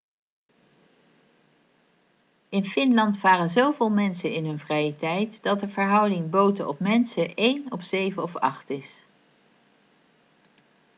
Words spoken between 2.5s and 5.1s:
finland varen zoveel mensen in hun vrije